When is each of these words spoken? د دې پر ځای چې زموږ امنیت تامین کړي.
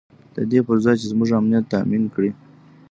د 0.35 0.37
دې 0.51 0.59
پر 0.67 0.77
ځای 0.83 0.95
چې 0.99 1.05
زموږ 1.11 1.29
امنیت 1.39 1.65
تامین 1.73 2.03
کړي. 2.13 2.31